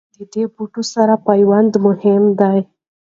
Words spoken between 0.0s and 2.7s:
د دې بوټو سره پیوند مهم دی.